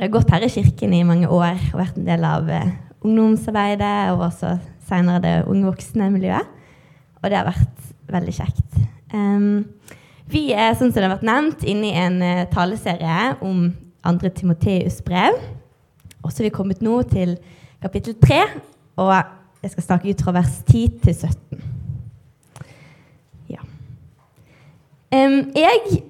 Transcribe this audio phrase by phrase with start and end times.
[0.00, 2.70] Jeg har gått her i kirken i mange år og vært en del av eh,
[3.04, 4.54] ungdomsarbeidet og også
[4.88, 6.54] senere det unge voksne-miljøet.
[7.20, 8.78] Og det har vært veldig kjekt.
[9.12, 9.66] Um,
[10.32, 13.66] vi er sånn som det har vært nevnt, inne i en uh, taleserie om
[14.08, 14.32] 2.
[14.38, 15.36] Timoteus brev.
[16.24, 17.36] Og så er vi kommet nå til
[17.84, 18.40] kapittel 3,
[19.04, 19.12] og
[19.60, 21.60] jeg skal snakke ut fra vers 10 til 17.
[23.52, 23.68] Ja.
[25.12, 26.00] Um, jeg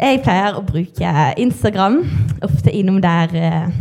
[0.00, 1.98] jeg pleier å bruke Instagram,
[2.46, 3.72] ofte innom der eh,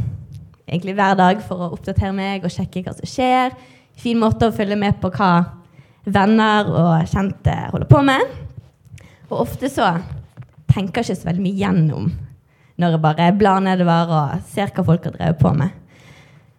[0.67, 3.55] egentlig hver dag for å oppdatere meg og sjekke hva som skjer.
[3.99, 5.31] Fin måte å følge med på hva
[6.09, 8.35] venner og kjente holder på med.
[9.29, 9.93] Og ofte så
[10.69, 12.11] tenker jeg ikke så veldig mye gjennom
[12.79, 15.73] når jeg bare blar nedover og ser hva folk har drevet på med.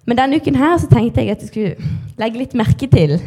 [0.08, 3.18] Men denne uken her så tenkte jeg at jeg skulle legge litt merke til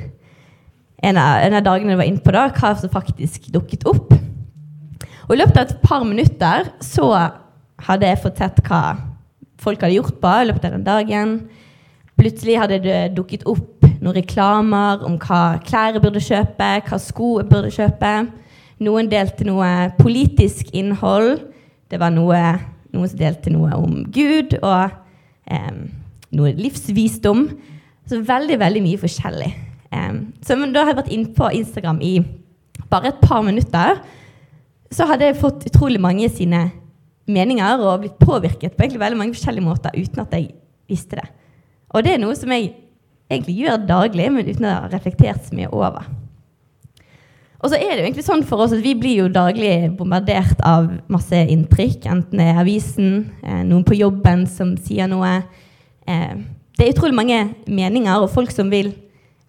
[1.03, 4.13] en av, en av dagene jeg var inne på da, hva som faktisk dukket opp.
[5.27, 7.09] Og I løpet av et par minutter så
[7.83, 8.83] hadde jeg fått sett hva
[9.63, 11.33] folk hadde gjort på i løpet av den dagen.
[12.19, 17.37] Plutselig hadde det dukket opp noen reklamer om hva klær jeg burde kjøpe, hva sko
[17.39, 18.13] jeg burde kjøpe.
[18.83, 21.37] Noen delte noe politisk innhold.
[21.87, 22.41] Det var noe,
[22.91, 24.91] noen som delte noe om Gud og
[25.47, 25.77] eh,
[26.35, 27.45] noe livsvisdom.
[28.09, 29.51] Så veldig, veldig mye forskjellig.
[29.95, 32.17] Eh, så da har jeg vært inne på Instagram i
[32.91, 34.03] bare et par minutter
[34.93, 36.67] så hadde jeg fått utrolig mange sine
[37.29, 40.49] meninger og blitt påvirket på egentlig veldig mange forskjellige måter uten at jeg
[40.91, 41.27] visste det.
[41.93, 42.73] Og det er noe som jeg
[43.31, 46.05] egentlig gjør daglig, men uten å ha reflektert så mye over.
[47.63, 50.59] Og så er det jo egentlig sånn for oss at Vi blir jo daglig bombardert
[50.67, 52.09] av masse inntrykk.
[52.11, 55.43] Enten det er avisen, eh, noen på jobben som sier noe.
[56.05, 56.35] Eh,
[56.77, 58.91] det er utrolig mange meninger og folk som vil,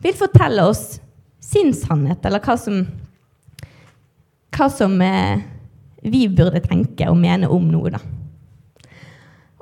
[0.00, 1.00] vil fortelle oss
[1.40, 2.86] sin sannhet, eller hva som
[4.54, 5.42] hva som eh,
[6.04, 7.94] vi burde tenke og mene om noe.
[7.94, 8.00] da.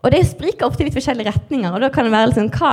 [0.02, 1.70] Og det spriker ofte i litt forskjellige retninger.
[1.72, 2.72] og da kan det være liksom, hva,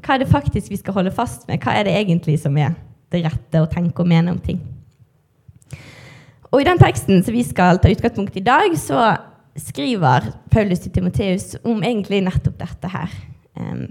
[0.00, 1.60] hva, er det faktisk vi skal holde fast med?
[1.62, 2.76] Hva er det egentlig som er
[3.12, 4.60] det rette å tenke og mene om ting?
[6.52, 9.16] Og I den teksten som vi skal ta utgangspunkt i dag, så
[9.58, 13.12] skriver Paulus til Timoteus om egentlig nettopp dette her.
[13.58, 13.88] Um,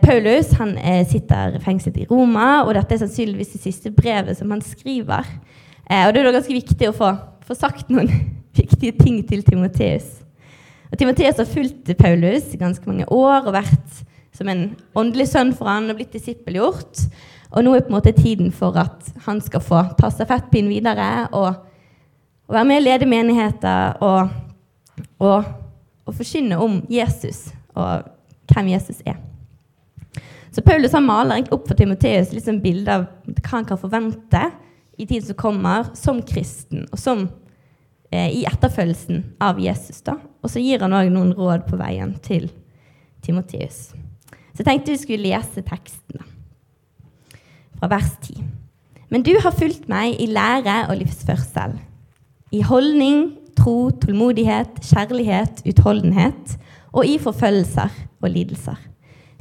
[0.00, 4.50] Paulus han eh, sitter fengslet i Roma, og dette er sannsynligvis det siste brevet som
[4.54, 5.28] han skriver.
[5.90, 7.12] Eh, og det er da ganske viktig å få,
[7.46, 8.10] få sagt noen
[8.58, 10.08] viktige ting til Timoteus.
[10.90, 14.02] Og Timoteus har fulgt Paulus i ganske mange år og vært
[14.36, 17.06] som en åndelig sønn for han og blitt disippelgjort.
[17.54, 21.28] Og nå er på en måte tiden for at han skal få ta stafettpinnen videre
[21.30, 21.62] og,
[22.46, 24.34] og, være med og lede menigheter og,
[25.22, 25.48] og,
[26.04, 27.46] og forkynne om Jesus
[27.76, 28.10] og
[28.52, 29.16] hvem Jesus er.
[30.52, 34.46] Så Paulus han maler opp for Timoteus liksom bilde av hva han kan forvente
[34.96, 37.26] i tiden som kommer, som kristen og som
[38.10, 40.00] eh, i etterfølgelsen av Jesus.
[40.02, 40.16] da.
[40.42, 42.48] Og så gir han òg noen råd på veien til
[43.24, 43.90] Timoteus.
[44.52, 46.28] Så jeg tenkte vi skulle lese teksten da.
[47.80, 48.40] fra vers 10.
[49.12, 51.76] Men du har fulgt meg i lære og livsførsel,
[52.54, 56.56] i holdning, tro, tålmodighet, kjærlighet, utholdenhet
[56.96, 57.92] og i forfølgelser
[58.22, 58.80] og lidelser,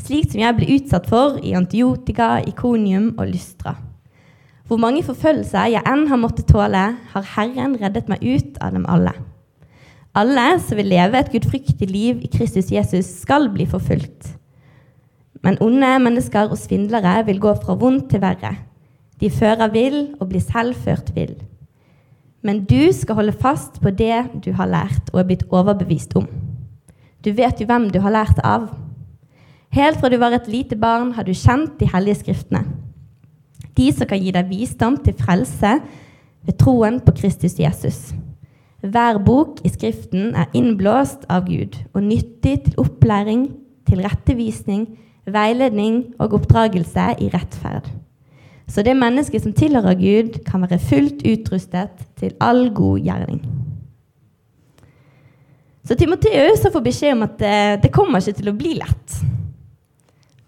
[0.03, 3.75] slik som jeg ble utsatt for i Antiotika, Ikonium og Lystra
[4.65, 8.85] hvor mange forfølgelser jeg enn har måttet tåle, har Herren reddet meg ut av dem
[8.89, 9.13] alle.
[10.17, 14.31] Alle som vil leve et gudfryktig liv i Kristus Jesus, skal bli forfulgt.
[15.45, 18.55] Men onde mennesker og svindlere vil gå fra vondt til verre.
[19.21, 21.35] De fører vill og blir selv ført vill.
[22.41, 26.25] Men du skal holde fast på det du har lært og er blitt overbevist om.
[27.22, 28.72] Du vet jo hvem du har lært av.
[29.75, 32.63] Helt fra du var et lite barn, har du kjent de hellige skriftene
[33.77, 35.77] de som kan gi deg visdom til frelse
[36.45, 38.13] ved troen på Kristus Jesus.
[38.85, 43.47] Hver bok i Skriften er innblåst av Gud og nyttig til opplæring,
[43.89, 44.87] til rettevisning,
[45.25, 47.87] veiledning og oppdragelse i rettferd.
[48.69, 53.41] Så det mennesket som tilhører Gud, kan være fullt utrustet til all god gjerning.
[55.85, 59.19] Så Timoteus fått beskjed om at det, det kommer ikke til å bli lett.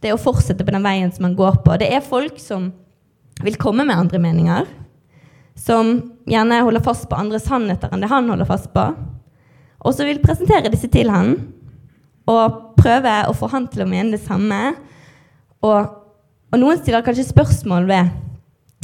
[0.01, 1.77] Det å fortsette på den veien som han går på.
[1.77, 2.71] Det er folk som
[3.43, 4.69] vil komme med andre meninger,
[5.57, 5.97] som
[6.29, 8.85] gjerne holder fast på andre sannheter enn det han holder fast på,
[9.77, 11.35] og som vil presentere disse til han.
[12.27, 14.73] og prøve å få han til å mene det samme.
[15.63, 15.93] Og,
[16.51, 18.11] og noen stiller kanskje spørsmål ved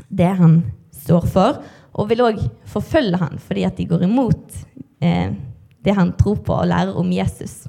[0.08, 0.62] det han
[1.04, 1.60] står for,
[1.94, 2.40] og vil òg
[2.72, 4.56] forfølge han fordi at de går imot
[5.04, 5.36] eh,
[5.84, 7.66] det han tror på og lærer om Jesus.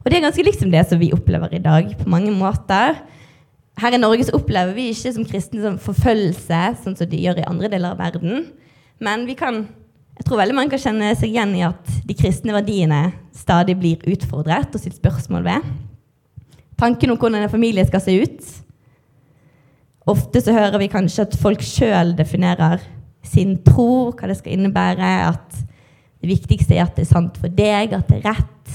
[0.00, 3.02] Og det er ganske liksom det som vi opplever i dag på mange måter.
[3.80, 7.40] Her i Norge så opplever vi ikke som kristne som forfølgelse, sånn som de gjør
[7.40, 8.50] i andre deler av verden.
[9.00, 9.62] Men vi kan,
[10.18, 13.06] jeg tror veldig mange kan kjenne seg igjen i at de kristne verdiene
[13.36, 15.70] stadig blir utfordret og stilt spørsmål ved.
[16.80, 18.52] Tanken om hvordan en familie skal se ut.
[20.08, 22.84] Ofte så hører vi kanskje at folk sjøl definerer
[23.24, 25.10] sin tro, hva det skal innebære.
[25.32, 25.60] At
[26.20, 28.72] det viktigste er at det er sant for deg, at det er rett.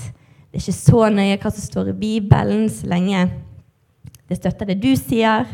[0.50, 3.25] Det er ikke så nøye hva som står i Bibelen, så lenge
[4.30, 5.48] det støtter det du sier.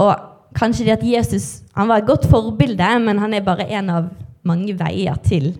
[0.00, 0.14] Og
[0.56, 4.08] kanskje det at Jesus han var et godt forbilde, men han er bare en av
[4.46, 5.54] mange veier til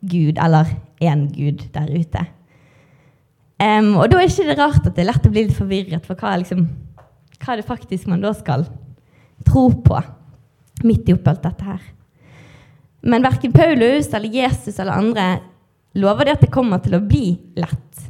[0.00, 0.70] Gud, eller
[1.02, 2.24] én Gud der ute.
[3.60, 6.06] Um, og da er det ikke rart at det er lett å bli litt forvirret
[6.08, 6.64] for hva, liksom,
[7.42, 8.64] hva er det faktisk man da skal
[9.44, 10.00] tro på
[10.86, 11.82] midt i alt dette her.
[13.04, 15.26] Men verken Paulus eller Jesus eller andre
[16.00, 18.09] lover det at det kommer til å bli lett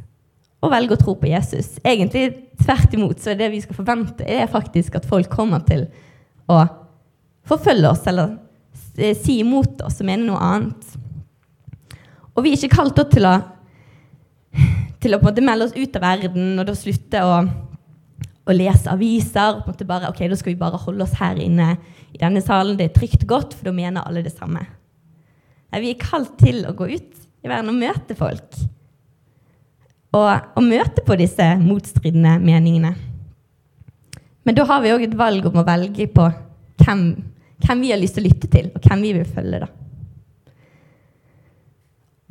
[0.61, 1.73] å velge å tro på Jesus.
[1.81, 2.27] Egentlig
[2.61, 3.19] tvert imot.
[3.21, 5.87] Så det vi skal forvente, er faktisk at folk kommer til
[6.51, 6.61] å
[7.49, 8.37] forfølge oss eller
[9.17, 10.97] si imot oss og mene noe annet.
[12.35, 13.33] Og vi er ikke kalt til å,
[15.01, 17.39] til å melde oss ut av verden og da slutte å,
[18.45, 19.63] å lese aviser.
[19.65, 21.73] og bare, ok, Da skal vi bare holde oss her inne
[22.13, 22.77] i denne salen.
[22.77, 24.63] Det er trygt og godt, for da mener alle det samme.
[25.71, 28.61] Nei, vi er kalt til å gå ut i verden og møte folk.
[30.11, 32.95] Og, og møte på disse motstridende meningene.
[34.43, 36.25] Men da har vi òg et valg om å velge på
[36.81, 37.05] hvem,
[37.61, 39.61] hvem, vi har lyst til å lytte til, og hvem vi vil følge.
[39.61, 39.69] da.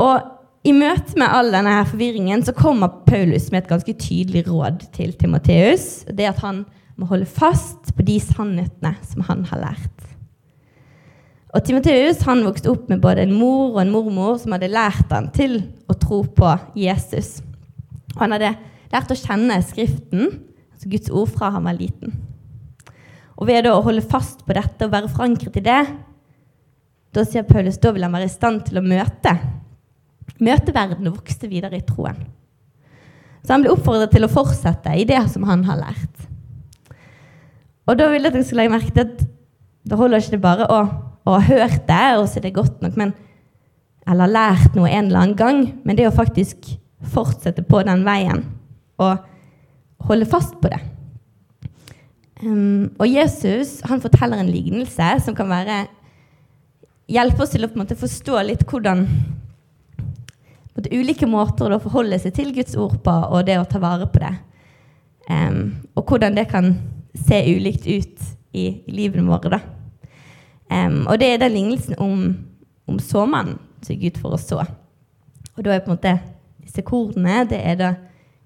[0.00, 4.44] Og i møte med all denne her forvirringen så kommer Paulus med et ganske tydelig
[4.48, 6.04] råd til Timoteus.
[6.04, 6.64] Det at han
[7.00, 10.08] må holde fast på de sannhetene som han har lært.
[11.50, 15.08] Og Timoteus han vokste opp med både en mor og en mormor som hadde lært
[15.10, 17.40] han til å tro på Jesus.
[18.16, 18.54] Og han hadde
[18.90, 20.40] lært å kjenne Skriften,
[20.74, 22.14] altså Guds ord, fra han var liten.
[23.40, 25.80] Og ved å holde fast på dette og være forankret i det,
[27.10, 29.34] da sier Paulus, da vil han være i stand til å møte
[30.40, 32.16] møte verden og vokse videre i troen.
[33.44, 36.22] Så han blir oppfordret til å fortsette i det som han har lært.
[37.88, 39.24] Og da vil jeg at dere skal legge merke til at
[39.90, 40.80] da holder ikke det bare å
[41.28, 43.12] å ha hørt det, og så er det godt nok, men,
[44.08, 45.60] eller lært noe en eller annen gang.
[45.84, 46.72] Men det å faktisk
[47.08, 48.44] fortsette på den veien
[49.00, 49.24] og
[50.08, 50.80] holde fast på det.
[52.40, 55.82] Um, og Jesus han forteller en lignelse som kan være
[57.10, 59.04] hjelpe oss til å på en måte forstå litt hvordan
[60.70, 64.06] på ulike måter å forholde seg til Guds ord på, og det å ta vare
[64.08, 64.32] på det.
[65.28, 66.72] Um, og hvordan det kan
[67.12, 68.22] se ulikt ut
[68.56, 69.58] i, i livene våre.
[69.58, 69.60] da.
[70.70, 72.22] Um, og det er den lignelsen om,
[72.88, 74.64] om såmannen som Gud får å så.
[75.56, 76.14] Og da er på en måte
[76.64, 77.90] disse kornene det er da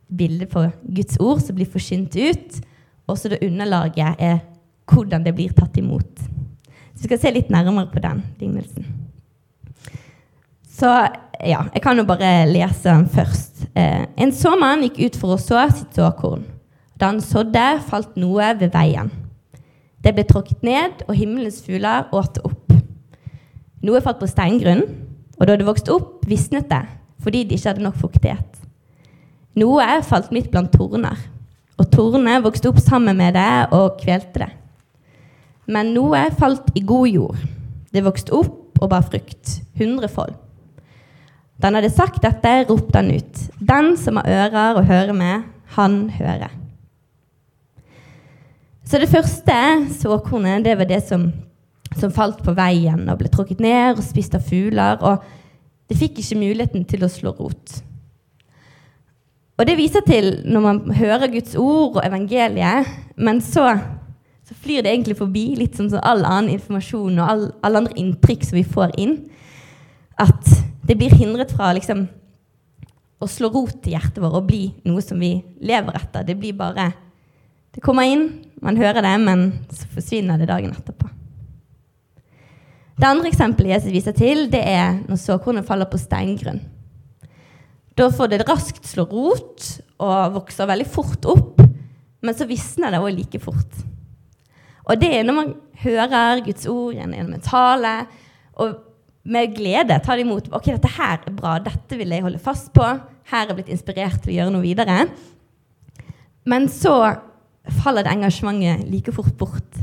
[0.08, 2.60] bildet på Guds ord som blir forsynt ut.
[3.08, 4.40] Og så det underlaget er
[4.90, 6.24] hvordan det blir tatt imot.
[6.94, 8.86] Så vi skal se litt nærmere på den lignelsen.
[10.74, 10.90] Så
[11.44, 13.66] ja, jeg kan jo bare lese den først.
[13.76, 16.44] Eh, en såmann gikk ut for å så sitt såkorn.
[16.98, 19.10] Da han sådde, falt noe ved veien.
[20.04, 22.74] Det ble tråkket ned, og himmelens fugler åt det opp.
[23.84, 24.84] Noe falt på steingrunn,
[25.38, 26.84] og da det vokste opp, visnet det
[27.24, 28.60] fordi de ikke hadde nok fuktighet.
[29.58, 31.18] Noe falt midt blant torner,
[31.78, 34.50] og tornene vokste opp sammen med det og kvelte det.
[35.70, 37.44] Men noe falt i god jord.
[37.94, 40.34] Det vokste opp og bar frukt, hundrefold.
[41.56, 43.46] Da han hadde sagt dette, ropte han ut.
[43.62, 46.52] Den som har ører å høre med, han hører.
[48.84, 49.54] Så det første
[49.96, 51.30] såkornet det var det som,
[51.96, 55.00] som, falt på veien og ble tråkket ned og spist av fugler.
[55.00, 55.24] Og
[55.90, 57.80] det fikk ikke muligheten til å slå rot.
[59.54, 63.68] Og det viser til når man hører Guds ord og evangeliet, men så,
[64.42, 68.48] så flyr det egentlig forbi, litt som all annen informasjon og alle all andre inntrykk
[68.48, 69.14] som vi får inn,
[70.18, 70.50] at
[70.86, 72.06] det blir hindret fra liksom,
[73.22, 76.26] å slå rot i hjertet vårt og bli noe som vi lever etter.
[76.26, 76.92] Det blir bare
[77.74, 78.28] Det kommer inn,
[78.62, 79.40] man hører det, men
[79.74, 81.08] så forsvinner det dagen etterpå.
[82.94, 86.60] Det andre eksempelet Jesus viser til, det er når såkornet faller på steingrunn.
[87.98, 89.66] Da får det raskt slå rot
[90.02, 91.62] og vokser veldig fort opp,
[92.24, 93.82] men så visner det òg like fort.
[94.84, 97.94] Og det er når man hører Guds ord gjennom en tale,
[98.60, 98.78] og
[99.24, 100.50] med glede tar det imot.
[100.52, 102.84] ok, dette her er bra, dette vil jeg holde fast på,
[103.30, 105.06] her er blitt inspirert til å gjøre noe videre.
[106.44, 107.14] Men så
[107.80, 109.82] faller det engasjementet like fort bort.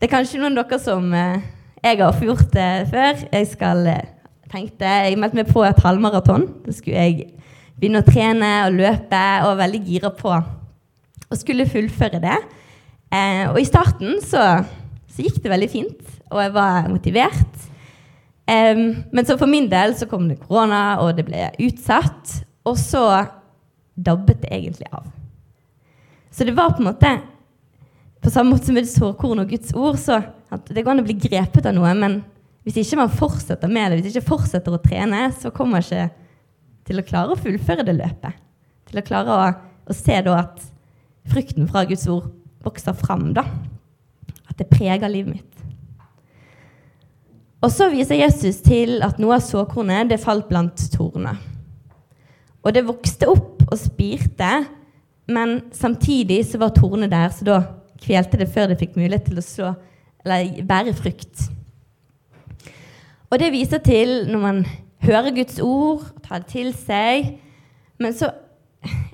[0.00, 1.42] Det er kanskje noen av dere som eh,
[1.80, 3.20] Jeg har gjort det før.
[3.32, 4.08] Jeg skal, eh,
[4.52, 6.42] tenkte, jeg meldte meg på et halvmaraton.
[6.66, 7.30] Da skulle jeg
[7.78, 10.34] begynne å trene og løpe og var veldig gira på
[11.30, 12.36] Og skulle fullføre det.
[13.12, 14.64] Eh, og i starten så,
[15.08, 17.68] så, gikk det veldig fint, og jeg var motivert.
[18.46, 18.74] Eh,
[19.12, 22.42] men så for min del så kom det korona, og det ble utsatt.
[22.66, 23.24] Og så
[23.94, 25.06] dabbet det egentlig av.
[26.30, 27.20] Så det var på en måte
[28.20, 30.18] På samme måte som med sårkorn og Guds ord, så
[30.50, 32.20] at det går an å bli grepet av noe, men
[32.66, 36.08] hvis ikke man fortsetter med det, hvis ikke fortsetter å trene, så kommer man ikke
[36.90, 38.40] til å klare å fullføre det løpet.
[38.90, 39.46] Til å klare å,
[39.86, 40.64] å se da at
[41.30, 42.28] frukten fra Guds ord
[42.64, 43.30] vokser fram.
[43.36, 43.46] da.
[44.50, 45.46] At det preger livet mitt.
[47.60, 51.36] Og så viser Jesus til at noe av såkornet det falt blant tornene.
[52.60, 54.50] Og det vokste opp og spirte,
[55.30, 57.60] men samtidig så var tornet der, så da
[58.00, 59.70] kvelte det før det fikk mulighet til å slå,
[60.24, 61.48] eller bære frukt.
[63.30, 64.64] Og det viser til når man
[65.04, 67.36] hører Guds ord, tar det til seg
[68.00, 68.30] Men så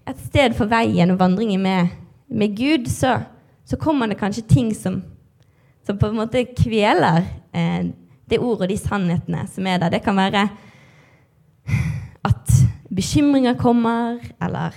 [0.06, 1.88] et sted for veien og vandringen med,
[2.30, 3.16] med Gud, så,
[3.66, 5.00] så, kommer det kanskje ting som,
[5.82, 7.88] som på en måte kveler eh,
[8.30, 9.90] det ordet og de sannhetene som er der.
[9.90, 10.44] Det kan være
[12.26, 12.54] at
[12.94, 14.74] bekymringer kommer, eller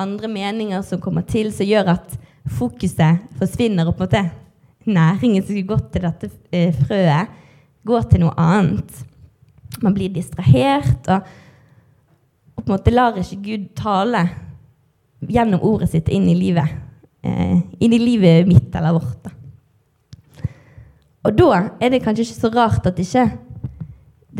[0.00, 2.16] andre meninger som kommer til, som gjør at
[2.48, 4.24] fokuset forsvinner, og på en måte
[4.88, 7.38] næringen som skulle gått til dette eh, frøet,
[7.86, 9.00] går til noe annet.
[9.80, 11.26] Man blir distrahert, og,
[12.54, 14.24] og, på en måte lar ikke Gud tale
[15.28, 16.76] gjennom ordet sitt inn i livet.
[17.24, 19.26] Eh, inn i livet mitt eller vårt.
[19.26, 19.34] Da.
[21.28, 23.26] Og da er det kanskje ikke så rart at ikke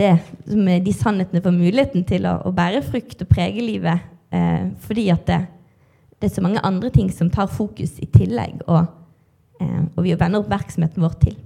[0.01, 0.15] det,
[0.47, 5.27] de sannhetene får muligheten til å, å bære frukt og prege livet Eh, fordi at
[5.27, 5.47] det,
[6.21, 8.87] det, er så mange andre ting som tar fokus i tillegg, og,
[9.61, 11.37] og vi vender oppmerksomheten vår til.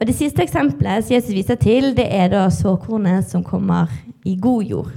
[0.00, 3.90] Og Det siste eksempelet som Jesus viser til, det er da såkornet som kommer
[4.26, 4.92] i god jord.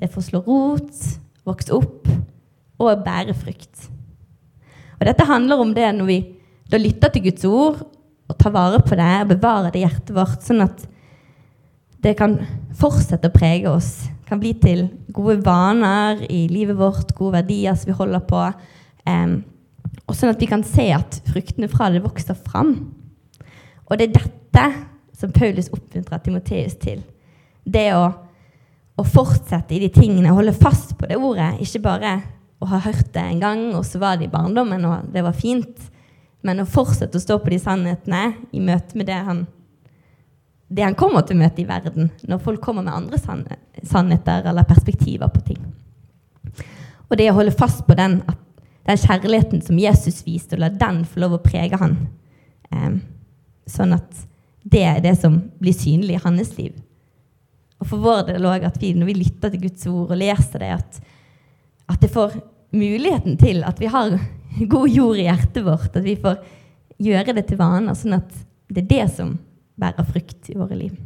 [0.00, 1.00] Det får slå rot,
[1.46, 2.08] vokse opp
[2.80, 3.88] og bære frukt.
[4.98, 6.20] Og Dette handler om det når vi
[6.70, 7.82] da lytter til Guds ord
[8.30, 10.86] og tar vare på det og bevarer det i hjertet vårt, sånn at
[12.00, 12.38] det kan
[12.78, 17.90] fortsette å prege oss kan bli til gode vaner i livet vårt, gode verdier som
[17.90, 18.44] vi holder på.
[19.08, 19.40] Um,
[20.10, 22.74] og sånn at vi kan se at fruktene fra det vokser fram.
[23.86, 24.64] Og det er dette
[25.20, 27.04] som Paulus oppmuntrer Timoteus til.
[27.62, 28.08] Det å,
[28.98, 31.52] å, fortsette i de tingene, holde fast på det ordet.
[31.62, 32.16] Ikke bare
[32.60, 35.36] å ha hørt det en gang, og så var det i barndommen, og det var
[35.36, 35.86] fint.
[36.42, 38.24] Men å fortsette å stå på de sannhetene
[38.56, 39.46] i møte med det han
[40.70, 44.68] det han kommer til å møte i verden, når folk kommer med andre sannheter eller
[44.68, 45.64] perspektiver på ting.
[47.10, 48.20] Og det å holde fast på den,
[48.90, 51.96] den kjærligheten som Jesus viste, og la den få lov å prege han.
[53.70, 54.26] Sånn at
[54.70, 56.74] det er det som blir synlig i hans liv.
[57.80, 60.62] Og for vår del òg at vi, når vi lytter til Guds ord og leser
[60.62, 60.98] det, at,
[61.88, 62.36] at det får
[62.76, 64.18] muligheten til at vi har
[64.74, 66.42] god jord i hjertet vårt, at vi får
[67.00, 68.34] gjøre det til vaner, sånn at
[68.70, 69.38] det er det som
[69.80, 70.98] bærer frukt i våre liv.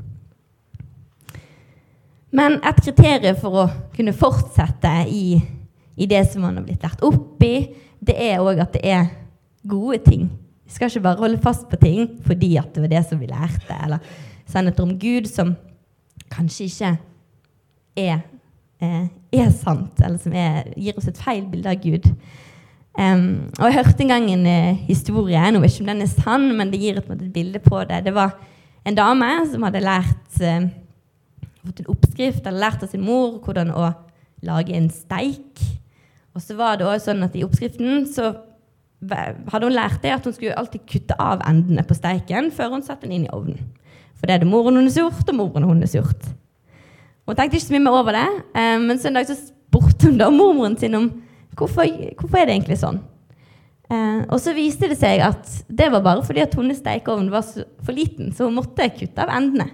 [2.34, 5.38] Men et kriterium for å kunne fortsette i,
[5.96, 7.68] i det som man har blitt lært opp i,
[8.04, 9.10] det er òg at det er
[9.68, 10.28] gode ting.
[10.64, 13.30] Vi skal ikke bare holde fast på ting fordi at det var det som vi
[13.30, 13.98] lærte, eller
[14.50, 15.54] sannheter om Gud som
[16.32, 16.94] kanskje ikke
[17.96, 18.24] er,
[18.80, 22.08] er, er sant, eller som er, gir oss et feil bilde av Gud.
[22.94, 26.10] Um, og Jeg hørte en gang en uh, historie, jeg vet ikke om den er
[26.12, 28.04] sann, men det gir et, et bilde på det.
[28.06, 28.36] Det var
[28.86, 30.68] en dame som hadde lært uh,
[31.64, 33.90] fått en oppskrift eller lært av sin mor hvordan å
[34.44, 35.62] lage en steik.
[36.34, 38.32] Og så var det også sånn at I oppskriften så
[39.04, 42.84] hadde hun lært det at hun skulle alltid kutte av endene på steiken før hun
[42.84, 43.60] satte den inn i ovnen.
[44.18, 46.30] For det er det moren hennes gjort, og moren hennes gjort.
[47.24, 48.26] Hun tenkte ikke så mye mer over det,
[48.56, 51.10] eh, men søndag så spurte hun da mormoren sin om
[51.56, 51.86] hvorfor,
[52.18, 53.00] hvorfor er det egentlig sånn.
[53.92, 57.44] Eh, og så viste det seg at det var bare fordi at hennes stekeovn var
[57.46, 59.70] for liten, så hun måtte kutte av endene.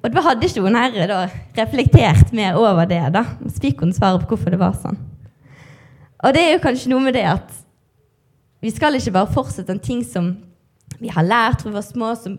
[0.00, 1.22] Og da hadde ikke hun herre da,
[1.58, 3.02] reflektert mer over det.
[3.12, 3.24] da.
[3.46, 4.96] Så fikk hun svaret på hvorfor det var sånn.
[6.20, 7.52] Og det er jo kanskje noe med det at
[8.60, 10.34] vi skal ikke bare fortsette en ting som
[11.00, 12.36] vi har lært fra vi var små, som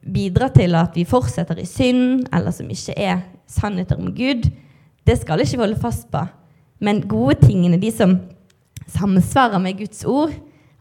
[0.00, 4.46] bidrar til at vi fortsetter i synd, eller som ikke er sannheter om Gud.
[5.06, 6.22] Det skal ikke vi holde fast på.
[6.80, 8.16] Men gode tingene, de som
[8.90, 10.32] samsvarer med Guds ord,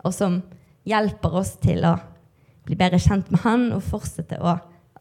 [0.05, 0.39] og som
[0.87, 1.97] hjelper oss til å
[2.65, 4.55] bli bedre kjent med Han og fortsette å,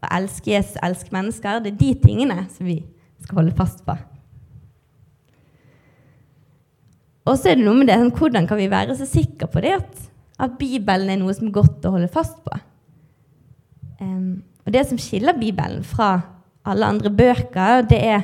[0.06, 2.80] elske Jesus, elske mennesker, det er de tingene som vi
[3.24, 3.96] skal holde fast på.
[7.28, 9.60] Og så er det noe med det, sånn, hvordan kan vi være så sikre på
[9.64, 10.04] det at,
[10.40, 12.56] at, Bibelen er noe som er godt å holde fast på?
[14.00, 16.14] Um, og det som skiller Bibelen fra
[16.68, 18.22] alle andre bøker, det er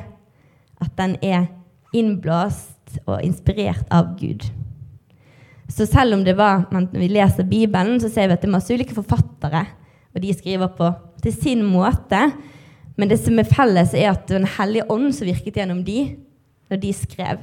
[0.81, 1.49] at den er
[1.95, 4.47] innblåst og inspirert av Gud.
[5.69, 8.57] Så selv om det var, når vi leser Bibelen, så ser vi at det er
[8.57, 9.65] masse ulike forfattere,
[10.15, 10.93] og de skriver på
[11.25, 12.21] til sin måte.
[12.97, 15.83] Men det som er felles, er at det var Den hellige ånd som virket gjennom
[15.85, 16.17] de
[16.71, 17.43] når de skrev.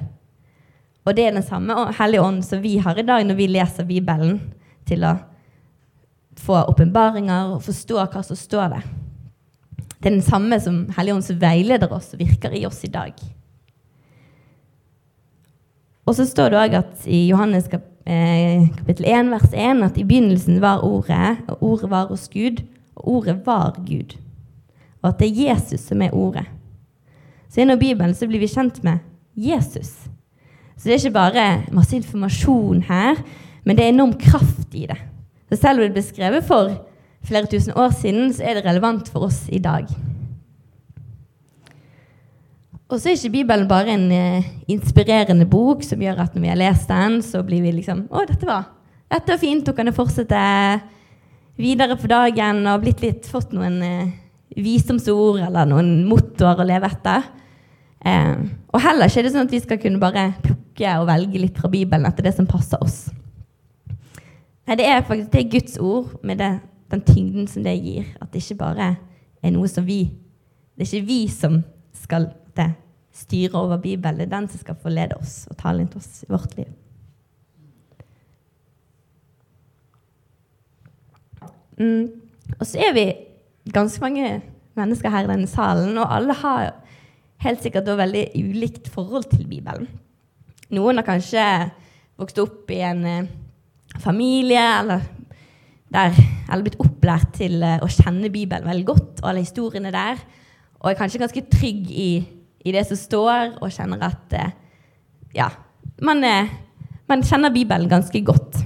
[1.06, 3.88] Og det er den samme Hellige Ånd som vi har i dag når vi leser
[3.90, 4.40] Bibelen,
[4.86, 5.16] til å
[6.42, 8.88] få åpenbaringer og forstå hva som står der.
[10.02, 12.92] Det er den samme som Hellige Ånd som veileder oss og virker i oss i
[12.92, 13.14] dag.
[16.06, 17.70] Og så står det òg at i Johannes
[18.06, 22.64] kapittel 1 vers 1 at i begynnelsen var Ordet, og Ordet var hos Gud,
[22.96, 24.18] og Ordet var Gud.
[25.02, 26.46] Og at det er Jesus som er Ordet.
[27.50, 29.04] Så gjennom Bibelen så blir vi kjent med
[29.36, 30.08] Jesus.
[30.78, 33.20] Så det er ikke bare masse informasjon her,
[33.64, 34.98] men det er enorm kraft i det.
[35.50, 36.72] Så selv om det ble skrevet for
[37.28, 39.86] flere tusen år siden, så er det relevant for oss i dag.
[42.92, 46.50] Og så er ikke Bibelen bare en eh, inspirerende bok som gjør at når vi
[46.52, 48.66] har lest den, så blir vi liksom Å, dette var,
[49.08, 50.42] dette var fint, og kan jeg fortsette
[51.62, 54.12] videre på dagen og blitt litt, fått noen eh,
[54.60, 57.30] visdomsord eller noen mottoer å leve etter.
[58.04, 58.44] Eh,
[58.76, 61.64] og heller ikke er det sånn at vi skal kunne bare plukke og velge litt
[61.64, 63.06] fra Bibelen etter det som passer oss.
[64.68, 66.52] Nei, det er faktisk det er Guds ord med det,
[66.92, 68.12] den tyngden som det gir.
[68.20, 68.94] At det ikke bare
[69.40, 70.04] er noe som vi
[70.76, 71.62] Det er ikke vi som
[71.96, 72.70] skal det,
[73.16, 74.30] styre over Bibelen.
[74.32, 76.70] Den som skal forlede oss og tale inn til oss i vårt liv.
[81.82, 82.08] Mm.
[82.60, 83.06] Og så er vi
[83.74, 84.42] ganske mange
[84.78, 86.74] mennesker her i denne salen, og alle har
[87.42, 89.88] helt sikkert veldig ulikt forhold til Bibelen.
[90.72, 91.46] Noen har kanskje
[92.22, 93.32] vokst opp i en eh,
[94.00, 95.02] familie eller,
[95.92, 96.16] der,
[96.48, 100.22] eller blitt opplært til eh, å kjenne Bibelen veldig godt, og alle historiene der,
[100.82, 102.12] og er kanskje ganske trygg i,
[102.66, 104.54] i det som står, og kjenner at eh,
[105.38, 105.50] ja,
[106.04, 106.24] man,
[107.10, 108.60] man, kjenner Bibelen ganske godt.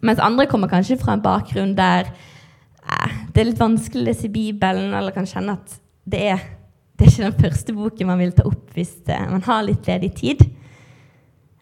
[0.00, 4.32] Mens andre kommer kanskje fra en bakgrunn der eh, det er litt vanskelig å lese
[4.32, 5.76] Bibelen, eller kan kjenne at
[6.10, 6.46] det er,
[6.96, 10.14] det er ikke den første boken man vil ta opp hvis man har litt ledig
[10.18, 10.42] tid.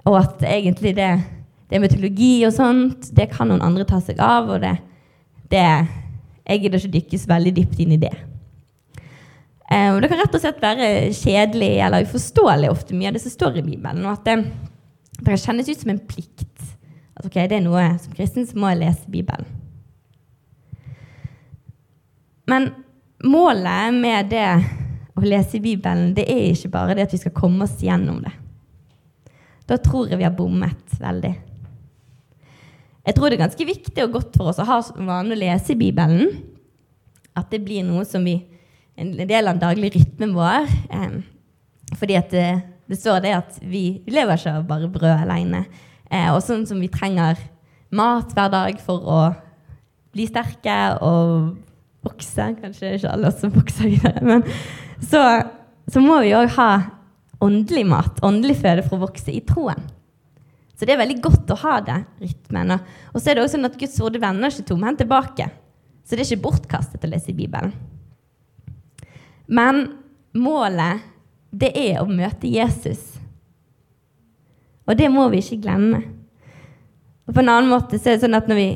[0.08, 1.10] Og at egentlig det,
[1.68, 4.48] det med teologi og sånt, det kan noen andre ta seg av.
[4.54, 4.78] Og det,
[5.52, 5.64] det
[6.48, 8.14] Jeg gidder ikke dykkes veldig dypt inn i det.
[9.68, 13.24] Eh, og det kan rett og slett være kjedelig eller uforståelig ofte mye av det
[13.24, 14.04] som står i Bibelen.
[14.06, 14.36] Og at det,
[15.18, 16.74] det kan kjennes ut som en plikt.
[17.18, 19.48] At ok, det er noe som kristen så må jeg lese Bibelen.
[22.48, 22.70] Men
[23.28, 24.46] målet med det
[25.18, 28.32] å lese Bibelen, det er ikke bare det at vi skal komme oss gjennom det.
[29.68, 31.34] Da tror jeg vi har bommet veldig.
[33.08, 35.76] Jeg tror det er ganske viktig og godt for oss å ha vane å lese
[35.76, 36.30] Bibelen.
[37.36, 38.38] At det blir noe som vi
[38.98, 40.66] En del av den daglige rytmen vår.
[40.90, 41.20] Eh,
[41.98, 42.48] fordi at det,
[42.90, 45.64] det, står det at vi lever ikke av bare brød alene.
[46.10, 47.38] Eh, og sånn som vi trenger
[47.94, 49.20] mat hver dag for å
[50.12, 51.54] bli sterke og
[52.04, 54.44] vokse Kanskje ikke alle oss som vokser videre, men
[55.02, 55.20] så,
[55.90, 56.70] så må vi òg ha
[57.44, 59.82] åndelig mat, åndelig føde for å vokse i troen.
[60.78, 62.76] Så det er veldig godt å ha det rytmen.
[63.12, 65.48] Og så er det også sånn at Guds ord vender ikke tomhendt tilbake.
[66.06, 67.74] Så det er ikke bortkastet å lese i Bibelen.
[69.48, 69.86] Men
[70.36, 71.04] målet,
[71.50, 73.16] det er å møte Jesus.
[74.88, 76.02] Og det må vi ikke glemme.
[77.28, 78.70] Og på en annen måte så er det sånn at når vi,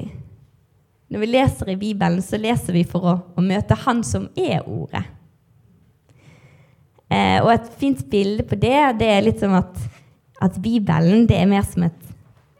[1.12, 4.64] når vi leser i Bibelen, så leser vi for å, å møte Han som er
[4.68, 5.04] Ordet.
[7.12, 9.76] Eh, og et fint bilde på det, det er litt som at,
[10.40, 12.12] at Bibelen det er mer som et,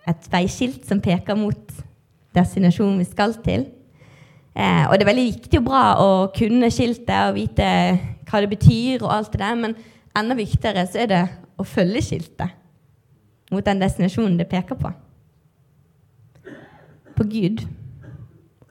[0.08, 1.78] et, veiskilt som peker mot
[2.36, 3.64] destinasjonen vi skal til.
[4.52, 7.68] Eh, og det er veldig viktig og bra å kunne skiltet og vite
[8.28, 9.76] hva det betyr, og alt det der, men
[10.18, 11.22] enda viktigere så er det
[11.60, 12.58] å følge skiltet
[13.52, 14.92] mot den destinasjonen det peker på.
[17.16, 17.64] På Gud,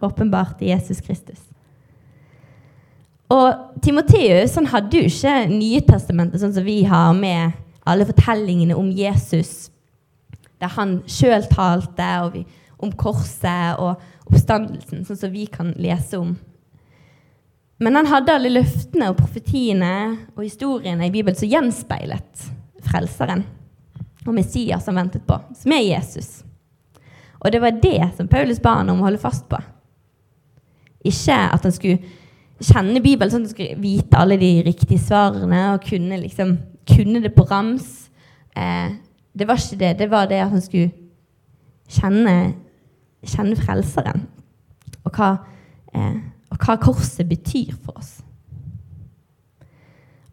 [0.02, 1.42] åpenbart i Jesus Kristus.
[3.32, 7.54] Og Timoteus han hadde jo ikke Nytestamentet sånn som vi har, med
[7.88, 9.70] alle fortellingene om Jesus,
[10.62, 12.44] der han sjøl talte vi,
[12.82, 16.36] om korset og oppstandelsen, sånn som vi kan lese om.
[17.82, 19.94] Men han hadde alle løftene og profetiene
[20.36, 22.48] og historiene i Bibelen som gjenspeilet
[22.86, 23.44] frelseren
[24.22, 26.44] og Messias som ventet på, som er Jesus.
[27.42, 29.58] Og det var det som Paulus ba han om å holde fast på.
[31.10, 32.02] Ikke at han skulle
[32.62, 37.24] kjenne Bibelen sånn at han skulle vite alle de riktige svarene og kunne, liksom, kunne
[37.24, 38.12] det på rams.
[38.54, 38.94] Eh,
[39.34, 39.96] det var ikke det.
[40.04, 40.92] Det var det at han skulle
[41.92, 42.54] kjenne,
[43.28, 44.26] kjenne Frelseren.
[45.04, 45.36] Og hva,
[45.94, 46.18] eh,
[46.52, 48.20] og hva korset betyr for oss.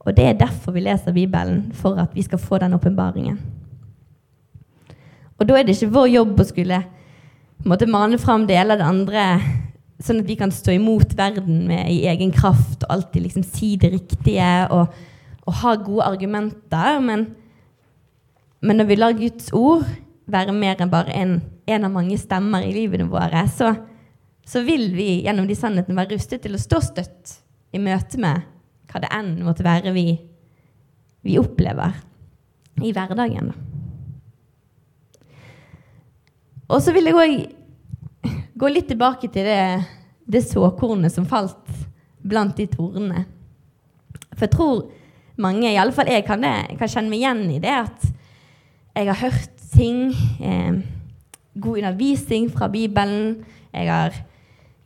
[0.00, 3.38] Og det er derfor vi leser Bibelen, for at vi skal få den åpenbaringen.
[5.38, 6.78] Og da er det ikke vår jobb å skulle
[7.68, 9.24] måtte mane fram det eller det andre,
[10.02, 13.74] sånn at vi kan stå imot verden med, i egen kraft og alltid liksom si
[13.80, 14.94] det riktige og,
[15.44, 17.00] og ha gode argumenter.
[17.02, 17.26] Men,
[18.62, 19.86] men, når vi lar Guds ord
[20.30, 21.38] være mer enn bare en,
[21.68, 23.72] en av mange stemmer i livene våre, så,
[24.46, 27.38] så vil vi gjennom de sannhetene være rustet til å stå støtt
[27.76, 28.46] i møte med
[28.88, 30.06] hva det enn måtte være vi,
[31.26, 31.98] vi opplever
[32.80, 33.52] i hverdagen.
[36.68, 39.84] Og så vil jeg òg gå litt tilbake til det,
[40.28, 41.68] det såkornet som falt
[42.24, 43.24] blant de tornene.
[44.34, 44.82] For jeg tror
[45.40, 48.08] mange, i alle fall jeg, kan, det, kan kjenne meg igjen i det at
[48.98, 50.08] jeg har hørt ting,
[50.42, 50.80] eh,
[51.60, 53.44] god undervisning fra Bibelen.
[53.74, 54.16] Jeg har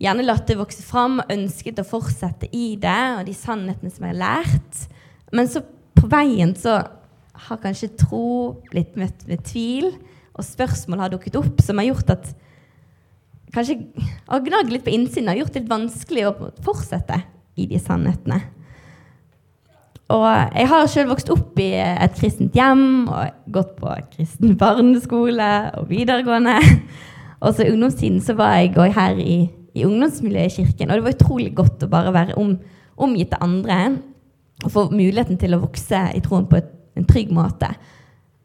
[0.02, 4.06] gjerne latt det vokse fram og ønsket å fortsette i det og de sannhetene som
[4.06, 4.82] jeg har lært.
[5.32, 5.64] Men så
[5.96, 6.80] på veien så
[7.48, 9.92] har kanskje tro blitt møtt med tvil
[10.32, 12.32] og spørsmål har dukket opp som har gjort at
[13.52, 13.74] Kanskje
[14.30, 16.30] har gnagd litt på innsiden har gjort det litt vanskelig å
[16.64, 17.18] fortsette
[17.60, 18.38] i de sannhetene.
[20.12, 25.48] Og jeg har selv vokst opp i et kristent hjem og gått på kristen barneskole
[25.78, 26.58] og videregående.
[27.42, 29.36] Og så i ungdomstiden så var jeg òg her i,
[29.74, 30.90] i, ungdomsmiljøet i kirken.
[30.90, 32.52] Og det var utrolig godt å bare være om,
[33.02, 33.78] omgitt av andre
[34.62, 37.72] og få muligheten til å vokse i troen på et, en trygg måte.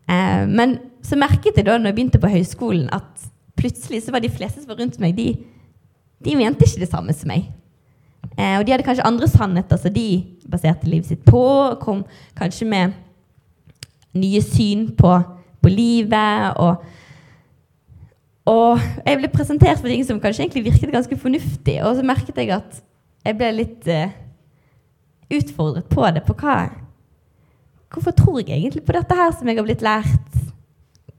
[0.10, 3.28] Eh, men så merket jeg da når jeg begynte på høyskolen, at
[3.60, 5.36] plutselig så var de fleste som var rundt meg, de,
[6.26, 7.52] de mente ikke det samme som meg.
[8.38, 10.08] Eh, og de hadde kanskje andre sannheter som de
[10.50, 11.42] baserte livet sitt på.
[11.42, 12.04] og Kom
[12.38, 12.96] kanskje med
[14.18, 15.18] nye syn på,
[15.62, 16.58] på livet.
[16.58, 16.84] Og,
[18.48, 21.80] og, jeg ble presentert for ting som kanskje egentlig virket ganske fornuftig.
[21.84, 22.82] Og så merket jeg at
[23.28, 24.12] jeg ble litt uh,
[25.38, 26.26] utfordret på det.
[26.28, 26.60] På hva
[27.88, 30.38] Hvorfor tror jeg egentlig på dette her som jeg har blitt lært?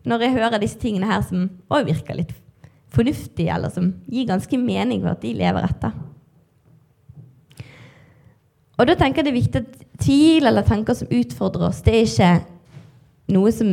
[0.08, 2.34] når jeg hører disse tingene her som òg virker litt
[2.94, 5.92] fornuftige, eller som gir ganske mening for at de lever etter.
[8.78, 11.94] Og da tenker jeg det er viktig at tvil eller tanker som utfordrer oss, det
[11.94, 12.32] er ikke
[13.34, 13.70] noe som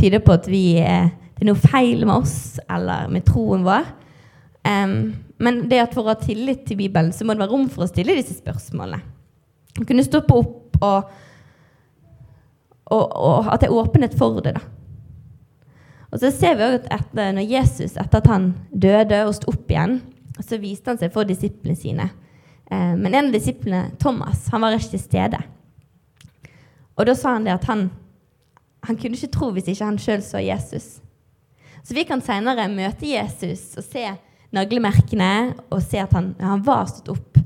[0.00, 0.64] tyder på at vi
[1.36, 3.90] det er noe feil med oss eller med troen vår.
[4.66, 7.66] Um, men det at for å ha tillit til Bibelen, så må det være rom
[7.68, 9.02] for å stille disse spørsmålene.
[9.84, 11.10] Kunne stoppe opp og,
[12.88, 14.56] og, og at det er åpenhet for det.
[14.56, 14.64] da.
[16.08, 19.52] Og så ser vi også at etter, når Jesus, etter at han døde og sto
[19.52, 19.98] opp igjen,
[20.40, 22.08] så viste han seg for disiplene sine.
[22.70, 25.40] Eh, men en av disiplene, Thomas, han var ikke til stede.
[26.96, 27.88] Og da sa han det at han,
[28.86, 30.96] han kunne ikke tro hvis ikke han sjøl så Jesus.
[31.86, 34.08] Så vi kan seinere møte Jesus og se
[34.56, 37.42] naglemerkene og se at han, han var stått opp.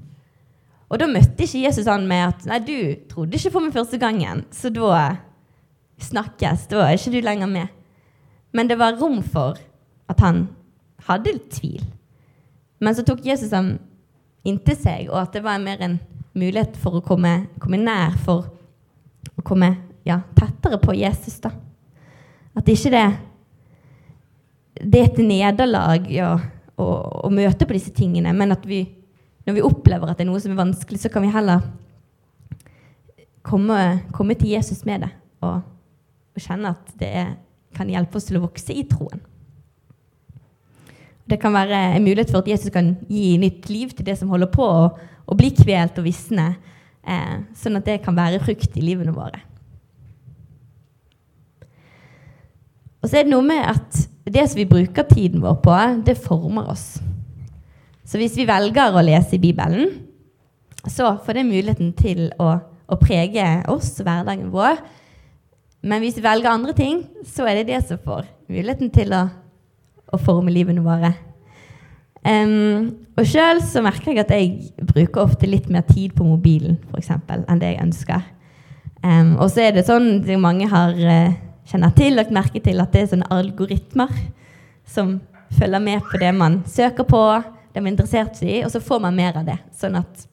[0.90, 2.78] Og da møtte ikke Jesus han med at 'Nei, du
[3.10, 5.16] trodde ikke på meg første gangen, så da
[6.02, 6.66] snakkes.
[6.70, 7.68] Da er ikke du lenger med.'
[8.52, 9.58] Men det var rom for
[10.08, 10.48] at han
[11.06, 11.84] hadde tvil.
[12.80, 13.78] Men så tok Jesus ham
[14.46, 15.98] inntil seg, og at det var mer en
[16.38, 18.46] mulighet for å komme, komme nær, for
[19.36, 19.72] å komme
[20.06, 21.40] ja, tettere på Jesus.
[21.42, 21.52] da.
[22.56, 23.08] At ikke det
[24.80, 26.30] det er et nederlag ja,
[26.80, 26.86] å,
[27.26, 28.78] å, møte på disse tingene, men at vi,
[29.44, 31.66] når vi opplever at det er noe som er vanskelig, så kan vi heller
[33.44, 33.76] komme,
[34.16, 35.10] komme til Jesus med det
[35.44, 35.60] og,
[36.32, 37.30] og kjenne at det er
[37.76, 39.20] kan hjelpe oss til å vokse i troen.
[41.30, 44.30] Det kan være en mulighet for at Jesus kan gi nytt liv til det som
[44.32, 46.56] holder på å, bli kvelt og visne,
[47.06, 49.38] eh, sånn at det kan være frukt i livene våre.
[53.00, 56.18] Og så er det noe med at det som vi bruker tiden vår på, det
[56.18, 56.98] former oss.
[58.04, 59.94] Så hvis vi velger å lese i Bibelen,
[60.82, 62.56] så får det muligheten til å,
[62.90, 64.82] å prege oss og hverdagen vår
[65.80, 69.24] men hvis vi velger andre ting, så er det det som får muligheten til å,
[70.10, 71.12] å forme livene våre.
[72.20, 76.76] Um, og sjøl så merker jeg at jeg bruker ofte litt mer tid på mobilen
[76.90, 78.26] for eksempel, enn det jeg ønsker.
[79.00, 81.38] Um, og så er det sånn at mange har uh,
[81.70, 84.12] kjenner til, lagt merke til at det er sånne algoritmer
[84.88, 85.16] som
[85.56, 87.22] følger med på det man søker på,
[87.72, 89.56] det man er interessert i, og så får man mer av det.
[89.76, 90.26] Sånn at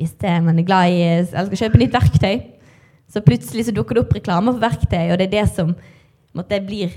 [0.00, 2.34] hvis det, man er glad i eller skal kjøpe nytt verktøy,
[3.12, 5.74] så plutselig så dukker det opp reklame for verktøy, og det er det som
[6.34, 6.94] måtte, blir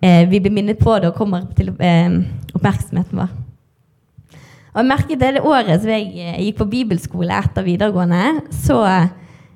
[0.00, 2.20] eh, Vi blir minnet på det og kommer til eh,
[2.54, 3.34] oppmerksomheten vår.
[4.74, 8.24] Og jeg merket det, det året som jeg eh, gikk på bibelskole etter videregående,
[8.64, 8.80] så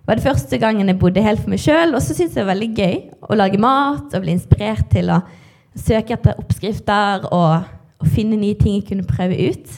[0.09, 1.93] var det første gangen jeg bodde helt for meg sjøl.
[1.95, 2.95] Og så syntes jeg det var veldig gøy
[3.29, 5.21] å lage mat og bli inspirert til å
[5.79, 7.67] søke etter oppskrifter og,
[8.01, 9.75] og finne nye ting jeg kunne prøve ut.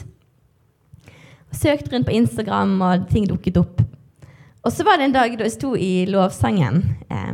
[1.51, 3.81] Søkte rundt på Instagram, og ting dukket opp.
[4.61, 6.79] Og så var det en dag da jeg sto i lovsangen,
[7.11, 7.33] eh,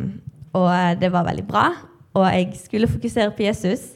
[0.57, 1.67] og det var veldig bra.
[2.17, 3.93] Og jeg skulle fokusere på Jesus.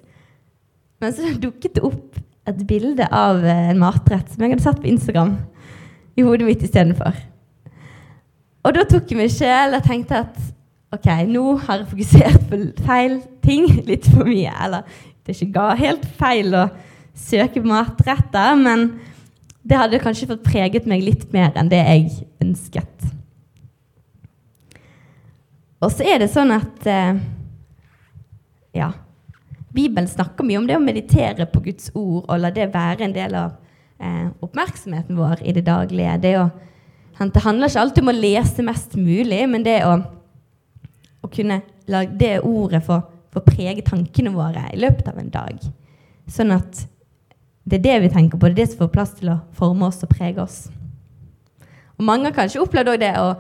[1.02, 4.82] Men så dukket det opp et bilde av eh, en matrett som jeg hadde satt
[4.82, 5.36] på Instagram,
[6.18, 7.18] i hodet mitt istedenfor.
[8.62, 10.40] Og da tok jeg meg sjel og tenkte at
[10.94, 14.52] ok, nå har jeg fokusert på feil ting litt for mye.
[14.66, 14.86] Eller
[15.22, 16.66] det er ikke helt feil å
[17.18, 18.92] søke på matretter, men
[19.62, 23.12] det hadde kanskje fått preget meg litt mer enn det jeg ønsket.
[25.82, 27.22] Og så er det sånn at eh,
[28.76, 28.92] ja,
[29.72, 33.16] Bibelen snakker mye om det å meditere på Guds ord og la det være en
[33.16, 33.54] del av
[34.02, 36.18] eh, oppmerksomheten vår i det daglige.
[36.24, 36.50] Det, å,
[37.22, 39.96] det, handler ikke alltid om å lese mest mulig, men det å,
[41.24, 43.00] å kunne la det ordet få,
[43.32, 45.64] få, prege tankene våre i løpet av en dag.
[46.32, 46.86] Sånn at
[47.64, 49.88] det er det vi tenker på, det er det som får plass til å forme
[49.88, 50.66] oss og prege oss.
[51.96, 53.36] Og Mange har kanskje opplevd det å,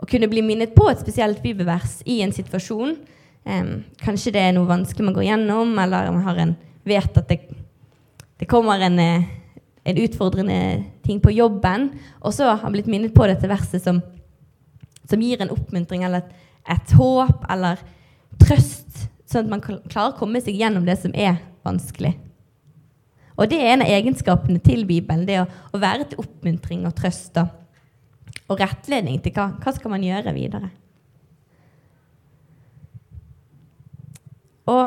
[0.00, 2.94] å kunne bli minnet på et spesielt bibelvers i en situasjon
[3.44, 6.54] Um, kanskje det er noe vanskelig man går gjennom, eller man en,
[6.88, 7.42] vet at det,
[8.40, 9.26] det kommer en, eh,
[9.84, 10.56] en, utfordrende
[11.04, 11.90] ting på jobben,
[12.24, 14.00] og så har blitt minnet på dette verset som,
[15.04, 16.38] som gir en oppmuntring eller et,
[16.72, 17.82] et, håp eller
[18.40, 21.36] trøst, sånn at man klarer å komme seg gjennom det som er
[21.68, 22.14] vanskelig.
[23.36, 26.96] Og det er en av egenskapene til Bibelen, det å, å være til oppmuntring og
[26.96, 27.52] trøst og,
[28.48, 30.72] og rettledning til hva, hva skal man gjøre videre.
[34.70, 34.84] Og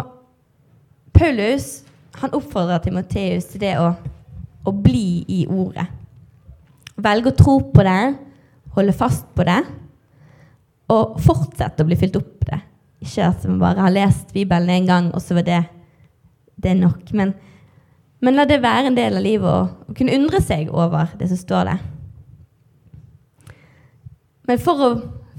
[1.17, 1.67] Paulus
[2.21, 3.91] han oppfordrer Timoteus til det å,
[4.65, 5.85] å bli i ordet.
[6.97, 7.99] Velge å tro på det,
[8.73, 9.59] holde fast på det,
[10.93, 12.61] og fortsette å bli fylt opp på det.
[13.05, 15.59] Ikke at man bare har lest Bibelen én gang, og så var det,
[16.57, 17.11] det er nok.
[17.13, 17.35] Men,
[18.23, 21.37] men, la det være en del av livet å, kunne undre seg over det som
[21.37, 21.85] står der.
[24.47, 24.89] Men for å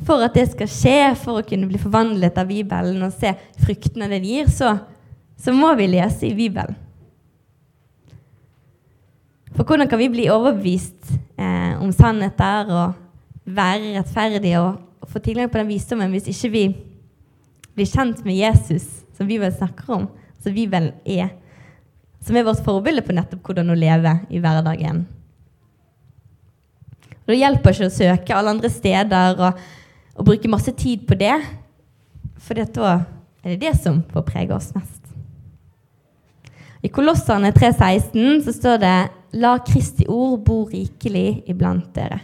[0.07, 3.33] for at det skal skje, for å kunne bli forvandlet av Bibelen og se
[3.63, 4.77] fruktene den gir, så,
[5.39, 6.77] så må vi lese i Bibelen.
[9.57, 15.49] For hvordan kan vi bli overbevist eh, om sannheter og være rettferdige og, få tilgang
[15.49, 16.63] på den visdommen hvis ikke vi
[17.73, 18.85] blir kjent med Jesus,
[19.17, 20.03] som Bibelen snakker om,
[20.43, 21.31] som Bibelen er,
[22.21, 25.07] som er vårt forbilde på nettopp hvordan å leve i hverdagen.
[27.25, 29.63] Og Det hjelper ikke å søke alle andre steder og
[30.18, 31.37] og bruke masse tid på det,
[32.42, 32.94] for da
[33.44, 34.98] er det det som får prege oss mest.
[36.83, 38.96] I Kolosserne 3,16 så står det
[39.38, 42.20] La Kristi ord bo rikelig iblant dere.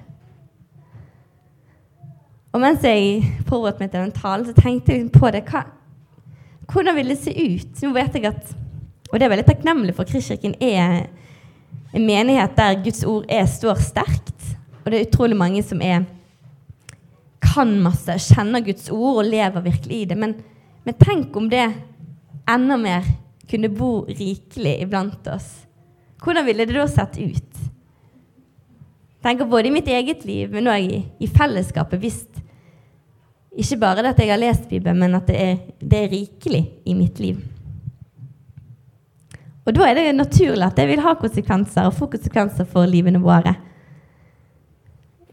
[2.55, 5.43] Og mens jeg forberedte meg til den talen, så tenkte jeg på det.
[5.51, 5.65] Hva,
[6.71, 7.83] hvordan vil det se ut?
[7.83, 8.55] Nå vet jeg at,
[9.11, 11.07] Og det er veldig takknemlig for Kristkirken er
[11.95, 14.55] en menighet der Guds ord er, står sterkt.
[14.83, 16.07] Og det er utrolig mange som er
[17.55, 20.19] kan masse, kjenner Guds ord og lever virkelig i det.
[20.19, 20.35] Men,
[20.85, 21.69] men tenk om det
[22.51, 23.07] enda mer
[23.51, 25.53] kunne bo rikelig iblant oss.
[26.25, 27.65] Hvordan ville det da sett ut?
[29.25, 32.01] Tenker både i mitt eget liv, men òg i, i, fellesskapet.
[32.01, 32.25] Hvis
[33.57, 36.65] ikke bare det at jeg har lest Bibelen, men at det er, det er, rikelig
[36.85, 37.39] i mitt liv.
[39.65, 43.23] Og da er det naturlig at det vil ha konsekvenser, og få konsekvenser for livene
[43.23, 43.55] våre.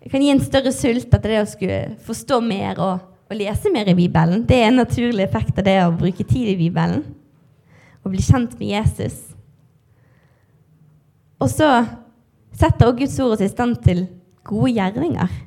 [0.01, 3.69] Det kan gi en større sult etter det å skulle forstå mer og, og, lese
[3.73, 4.45] mer i Bibelen.
[4.49, 7.03] Det er en naturlig effekt av det å bruke tid i Bibelen.
[8.01, 9.19] Og bli kjent med Jesus.
[11.37, 11.69] Og så
[12.57, 14.07] setter også Guds ord oss i stand til
[14.45, 15.37] gode gjerninger.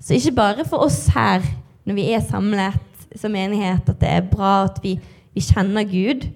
[0.00, 1.44] Så ikke bare for oss her
[1.84, 2.80] når vi er samlet
[3.20, 4.96] som menighet, at det er bra at vi,
[5.36, 6.30] vi kjenner Gud,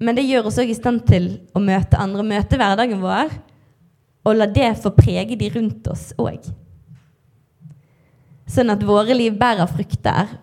[0.00, 3.32] men det gjør oss òg i stand til å møte andre, møte hverdagen vår
[4.24, 6.44] og la det få prege de rundt oss òg.
[8.50, 10.34] Sånn at våre liv bærer frukter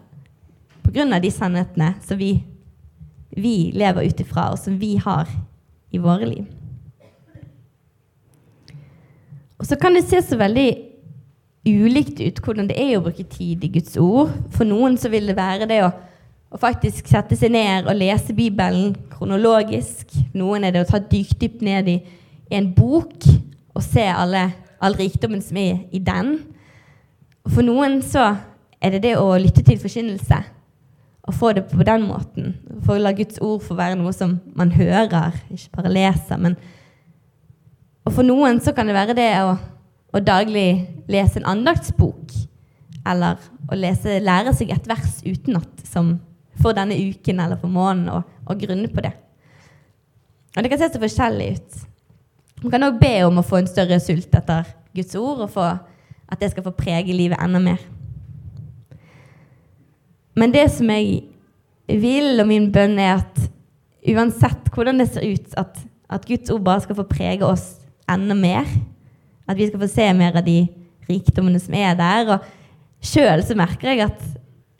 [0.88, 1.20] pga.
[1.20, 2.44] de sannhetene som vi,
[3.36, 5.28] vi lever ut ifra, og som vi har
[5.92, 6.46] i våre liv.
[9.58, 10.70] Og så kan det se så veldig
[11.68, 14.32] ulikt ut hvordan det er å bruke tid i Guds ord.
[14.54, 15.92] For noen så vil det være det å,
[16.54, 20.13] å faktisk sette seg ned og lese Bibelen kronologisk.
[20.38, 21.98] Noen er det å ta dykdypt ned i
[22.54, 23.26] en bok
[23.78, 24.50] og se alle,
[24.82, 26.40] all rikdommen som er i den.
[27.46, 28.32] Og for noen så
[28.82, 30.40] er det det å lytte til forkynnelse.
[31.28, 32.56] Og få det på den måten.
[32.86, 36.40] For å la Guds ord få være noe som man hører, ikke bare leser.
[36.40, 36.58] Men
[38.08, 39.58] Og for noen så kan det være det å,
[40.16, 42.32] å daglig lese en andaktsbok.
[43.08, 45.84] Eller å lese, lære seg et vers utenat
[46.58, 49.12] for denne uken eller for måneden, og, og grunne på det.
[50.56, 51.78] Og det kan se så forskjellig ut.
[52.63, 54.65] Man kan òg be om å få en større sult etter
[54.98, 55.65] Guds ord, og få,
[56.28, 57.84] at det skal få prege livet enda mer.
[60.38, 61.22] Men det som jeg
[61.88, 63.43] vil, og min bønn, er at
[64.08, 65.78] uansett hvordan det ser ut, at,
[66.10, 67.76] at Guds ord bare skal få prege oss
[68.10, 68.65] enda mer.
[69.48, 70.60] At vi skal få se mer av de
[71.08, 72.34] rikdommene som er der.
[72.36, 74.26] Og sjøl så merker jeg at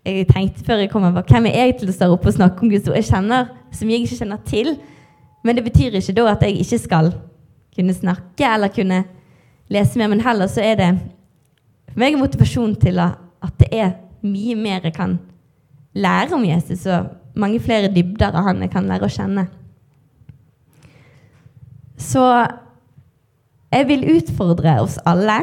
[0.08, 2.64] jeg tenkte før jeg kom her, hvem er jeg til å stå opp og snakke
[2.64, 2.98] om Guds ord?
[3.00, 4.76] Jeg kjenner så mye jeg ikke kjenner til.
[5.46, 7.12] Men det betyr ikke da at jeg ikke skal
[7.78, 9.04] kunne snakke eller kunne
[9.72, 10.90] lese mer, men heller så er det
[11.92, 15.18] for meg en motivasjon til at det er mye mer jeg kan
[15.98, 19.48] lære om Jesus, og mange flere dybder av han jeg kan lære å kjenne.
[21.98, 22.24] Så
[23.74, 25.42] jeg vil utfordre oss alle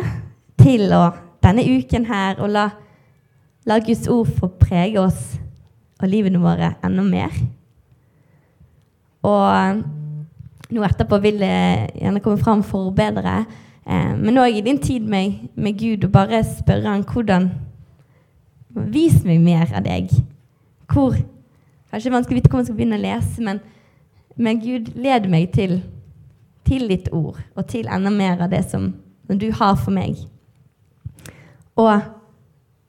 [0.61, 1.09] til å
[1.45, 2.69] denne uken her å la,
[3.69, 5.35] la Guds ord få prege oss
[6.01, 7.35] og livene våre enda mer.
[9.25, 9.83] Og
[10.73, 11.55] nå etterpå vil det
[12.01, 13.45] gjerne komme fram forbedre.
[13.85, 17.53] Eh, men òg i din tid med, med Gud, og bare spørre han hvordan
[18.75, 20.09] Vis meg mer av deg.
[20.91, 21.15] Hvor
[21.95, 23.61] Kanskje man skal vite hvor man skal begynne å lese, men,
[24.35, 25.77] men Gud, led meg til,
[26.67, 28.89] til, ditt ord, og til enda mer av det som,
[29.29, 30.19] som du har for meg.
[31.79, 31.93] Og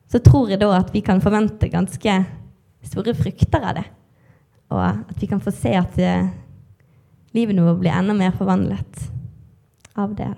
[0.10, 2.16] så tror jeg da at vi kan forvente ganske
[2.90, 3.86] store frukter av det.
[4.74, 6.16] Og at vi kan få se at det,
[7.36, 9.08] livet vårt blir enda mer forvandlet
[9.96, 10.34] av det.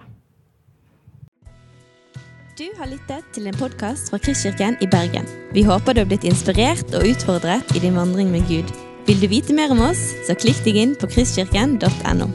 [2.57, 5.27] Du har lyttet til en podkast fra Kristkirken i Bergen.
[5.53, 8.71] Vi håper du har blitt inspirert og utfordret i din vandring med Gud.
[9.05, 12.31] Vil du vite mer om oss, så klikk deg inn på kristkirken.no.